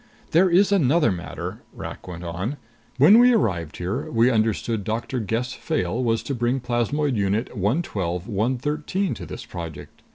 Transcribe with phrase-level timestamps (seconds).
[0.31, 2.57] "There is another matter," Rak went on.
[2.97, 8.27] "When we arrived here, we understood Doctor Gess Fayle was to bring Plasmoid Unit 112
[8.27, 10.01] 113 to this project.